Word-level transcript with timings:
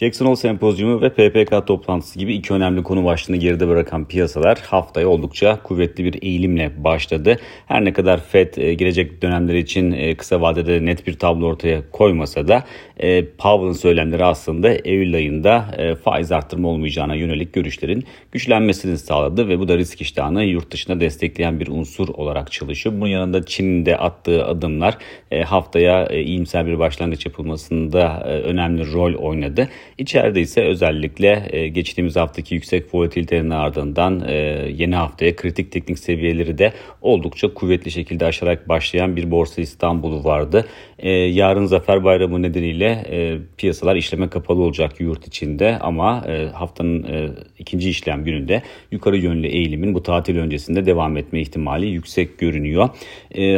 Jackson 0.00 0.26
Hole 0.26 0.36
Sempozyumu 0.36 1.00
ve 1.00 1.08
PPK 1.08 1.66
toplantısı 1.66 2.18
gibi 2.18 2.34
iki 2.34 2.54
önemli 2.54 2.82
konu 2.82 3.04
başlığını 3.04 3.36
geride 3.36 3.68
bırakan 3.68 4.04
piyasalar 4.04 4.58
haftaya 4.58 5.08
oldukça 5.08 5.62
kuvvetli 5.62 6.04
bir 6.04 6.22
eğilimle 6.22 6.84
başladı. 6.84 7.38
Her 7.66 7.84
ne 7.84 7.92
kadar 7.92 8.20
Fed 8.24 8.54
e, 8.56 8.74
gelecek 8.74 9.22
dönemler 9.22 9.54
için 9.54 9.92
e, 9.92 10.14
kısa 10.14 10.40
vadede 10.40 10.84
net 10.84 11.06
bir 11.06 11.18
tablo 11.18 11.46
ortaya 11.46 11.90
koymasa 11.92 12.48
da 12.48 12.64
e, 12.98 13.24
Powell'ın 13.24 13.72
söylemleri 13.72 14.24
aslında 14.24 14.68
Eylül 14.68 15.14
ayında 15.14 15.64
faiz 16.04 16.32
arttırma 16.32 16.68
olmayacağına 16.68 17.14
yönelik 17.14 17.52
görüşlerin 17.52 18.04
güçlenmesini 18.32 18.98
sağladı 18.98 19.48
ve 19.48 19.58
bu 19.58 19.68
da 19.68 19.78
risk 19.78 20.00
iştahını 20.00 20.44
yurt 20.44 20.70
dışına 20.70 21.00
destekleyen 21.00 21.60
bir 21.60 21.66
unsur 21.66 22.08
olarak 22.08 22.52
çalışıyor. 22.52 22.94
Bunun 22.96 23.10
yanında 23.10 23.46
Çin'in 23.46 23.86
de 23.86 23.96
attığı 23.96 24.46
adımlar 24.46 24.98
haftaya 25.44 26.06
iyimser 26.08 26.66
bir 26.66 26.78
başlangıç 26.78 27.26
yapılmasında 27.26 28.22
önemli 28.24 28.92
rol 28.92 29.14
oynadı. 29.14 29.68
İçeride 29.98 30.40
ise 30.40 30.64
özellikle 30.64 31.48
e, 31.50 31.68
geçtiğimiz 31.68 32.16
haftaki 32.16 32.54
yüksek 32.54 32.94
volatilitenin 32.94 33.50
ardından 33.50 34.24
e, 34.28 34.34
yeni 34.76 34.96
haftaya 34.96 35.36
kritik 35.36 35.72
teknik 35.72 35.98
seviyeleri 35.98 36.58
de 36.58 36.72
oldukça 37.02 37.54
kuvvetli 37.54 37.90
şekilde 37.90 38.26
aşarak 38.26 38.68
başlayan 38.68 39.16
bir 39.16 39.30
borsa 39.30 39.62
İstanbul'u 39.62 40.24
vardı. 40.24 40.66
E, 40.98 41.10
yarın 41.10 41.66
Zafer 41.66 42.04
Bayramı 42.04 42.42
nedeniyle 42.42 43.04
piyasalar 43.56 43.96
işleme 43.96 44.28
kapalı 44.28 44.62
olacak 44.62 45.00
yurt 45.00 45.26
içinde 45.26 45.78
ama 45.80 46.26
haftanın 46.52 47.06
ikinci 47.58 47.90
işlem 47.90 48.24
gününde 48.24 48.62
yukarı 48.90 49.16
yönlü 49.16 49.46
eğilimin 49.46 49.94
bu 49.94 50.02
tatil 50.02 50.36
öncesinde 50.36 50.86
devam 50.86 51.16
etme 51.16 51.40
ihtimali 51.40 51.86
yüksek 51.86 52.38
görünüyor. 52.38 52.88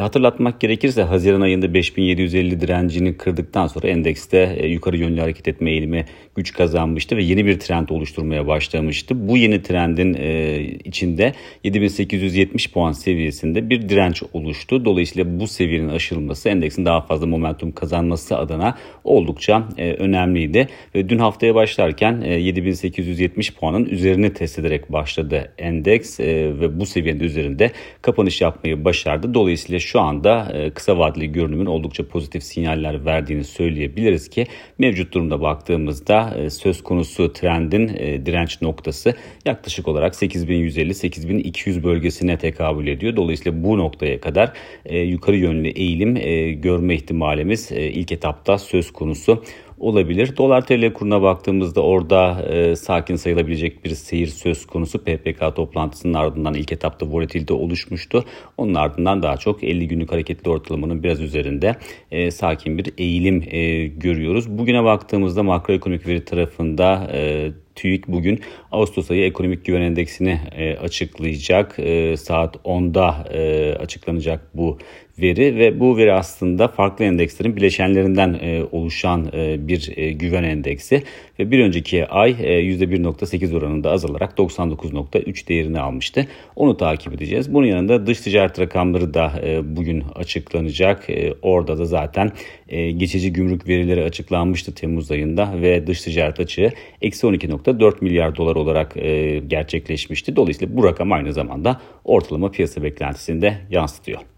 Hatırlatmak 0.00 0.60
gerekirse 0.60 1.02
Haziran 1.02 1.40
ayında 1.40 1.74
5750 1.74 2.60
direncini 2.60 3.16
kırdıktan 3.16 3.66
sonra 3.66 3.88
endekste 3.88 4.66
yukarı 4.68 4.96
yönlü 4.96 5.20
hareket 5.20 5.48
etme 5.48 5.70
eğilimi 5.70 6.04
güç 6.34 6.52
kazanmıştı 6.52 7.16
ve 7.16 7.22
yeni 7.22 7.46
bir 7.46 7.58
trend 7.58 7.88
oluşturmaya 7.88 8.46
başlamıştı. 8.46 9.28
Bu 9.28 9.36
yeni 9.36 9.62
trendin 9.62 10.14
e, 10.14 10.60
içinde 10.84 11.32
7870 11.64 12.70
puan 12.70 12.92
seviyesinde 12.92 13.70
bir 13.70 13.88
direnç 13.88 14.22
oluştu. 14.32 14.84
Dolayısıyla 14.84 15.40
bu 15.40 15.46
seviyenin 15.46 15.88
aşılması 15.88 16.48
endeksin 16.48 16.84
daha 16.84 17.00
fazla 17.00 17.26
momentum 17.26 17.72
kazanması 17.72 18.36
adına 18.36 18.78
oldukça 19.04 19.68
e, 19.78 19.92
önemliydi. 19.92 20.68
Ve 20.94 21.08
dün 21.08 21.18
haftaya 21.18 21.54
başlarken 21.54 22.20
e, 22.24 22.34
7870 22.34 23.54
puanın 23.54 23.84
üzerine 23.84 24.32
test 24.32 24.58
ederek 24.58 24.92
başladı 24.92 25.52
endeks 25.58 26.20
e, 26.20 26.26
ve 26.60 26.80
bu 26.80 26.86
seviyenin 26.86 27.20
üzerinde 27.20 27.70
kapanış 28.02 28.40
yapmayı 28.40 28.84
başardı. 28.84 29.34
Dolayısıyla 29.34 29.78
şu 29.78 30.00
anda 30.00 30.52
e, 30.54 30.70
kısa 30.70 30.98
vadeli 30.98 31.32
görünümün 31.32 31.66
oldukça 31.66 32.08
pozitif 32.08 32.42
sinyaller 32.42 33.04
verdiğini 33.04 33.44
söyleyebiliriz 33.44 34.28
ki 34.28 34.46
mevcut 34.78 35.14
durumda 35.14 35.40
baktığımızda 35.40 36.07
e, 36.08 36.50
söz 36.50 36.82
konusu 36.82 37.32
trendin 37.32 37.88
e, 37.88 38.26
direnç 38.26 38.62
noktası 38.62 39.14
yaklaşık 39.44 39.88
olarak 39.88 40.14
8150-8200 40.14 41.82
bölgesine 41.82 42.38
tekabül 42.38 42.86
ediyor. 42.86 43.16
Dolayısıyla 43.16 43.64
bu 43.64 43.78
noktaya 43.78 44.20
kadar 44.20 44.52
e, 44.84 44.98
yukarı 44.98 45.36
yönlü 45.36 45.68
eğilim 45.68 46.14
görme 46.62 46.94
ihtimalimiz 46.94 47.70
ilk 47.72 48.12
etapta 48.12 48.58
söz 48.58 48.92
konusu 48.92 49.44
olabilir. 49.80 50.36
Dolar 50.36 50.66
TL 50.66 50.92
kuruna 50.92 51.22
baktığımızda 51.22 51.82
orada 51.82 52.42
e, 52.42 52.76
sakin 52.76 53.16
sayılabilecek 53.16 53.84
bir 53.84 53.90
seyir 53.90 54.26
söz 54.26 54.66
konusu. 54.66 54.98
PPK 55.04 55.56
toplantısının 55.56 56.14
ardından 56.14 56.54
ilk 56.54 56.72
etapta 56.72 57.06
volatilite 57.06 57.54
oluşmuştu. 57.54 58.24
Onun 58.56 58.74
ardından 58.74 59.22
daha 59.22 59.36
çok 59.36 59.64
50 59.64 59.88
günlük 59.88 60.12
hareketli 60.12 60.50
ortalamanın 60.50 61.02
biraz 61.02 61.20
üzerinde 61.20 61.76
e, 62.10 62.30
sakin 62.30 62.78
bir 62.78 62.92
eğilim 62.98 63.44
e, 63.50 63.86
görüyoruz. 63.86 64.58
Bugüne 64.58 64.84
baktığımızda 64.84 65.42
makroekonomik 65.42 66.06
veri 66.06 66.24
tarafında 66.24 67.10
e, 67.12 67.50
TÜİK 67.78 68.08
bugün 68.08 68.40
Ağustos 68.72 69.10
ayı 69.10 69.24
ekonomik 69.24 69.64
güven 69.64 69.80
endeksini 69.80 70.40
e, 70.56 70.76
açıklayacak. 70.76 71.78
E, 71.78 72.16
saat 72.16 72.56
10'da 72.56 73.28
e, 73.32 73.74
açıklanacak 73.74 74.40
bu 74.54 74.78
veri 75.20 75.56
ve 75.56 75.80
bu 75.80 75.96
veri 75.96 76.12
aslında 76.12 76.68
farklı 76.68 77.04
endekslerin 77.04 77.56
bileşenlerinden 77.56 78.38
e, 78.42 78.62
oluşan 78.72 79.30
e, 79.32 79.68
bir 79.68 79.92
e, 79.96 80.12
güven 80.12 80.42
endeksi 80.42 81.02
ve 81.38 81.50
bir 81.50 81.64
önceki 81.64 82.06
ay 82.06 82.30
e, 82.30 82.62
%1.8 82.62 83.56
oranında 83.56 83.90
azalarak 83.90 84.38
99.3 84.38 85.48
değerini 85.48 85.80
almıştı. 85.80 86.26
Onu 86.56 86.76
takip 86.76 87.14
edeceğiz. 87.14 87.54
Bunun 87.54 87.66
yanında 87.66 88.06
dış 88.06 88.20
ticaret 88.20 88.60
rakamları 88.60 89.14
da 89.14 89.32
bugün 89.64 90.04
açıklanacak. 90.14 91.06
Orada 91.42 91.78
da 91.78 91.84
zaten 91.84 92.32
geçici 92.70 93.32
gümrük 93.32 93.68
verileri 93.68 94.04
açıklanmıştı 94.04 94.74
Temmuz 94.74 95.10
ayında 95.10 95.62
ve 95.62 95.86
dış 95.86 96.02
ticaret 96.02 96.40
açığı 96.40 96.72
eksi 97.02 97.26
12.4 97.26 97.94
milyar 98.00 98.36
dolar 98.36 98.56
olarak 98.56 98.94
gerçekleşmişti. 99.46 100.36
Dolayısıyla 100.36 100.76
bu 100.76 100.84
rakam 100.84 101.12
aynı 101.12 101.32
zamanda 101.32 101.80
ortalama 102.04 102.50
piyasa 102.50 102.82
beklentisini 102.82 103.42
de 103.42 103.58
yansıtıyor. 103.70 104.37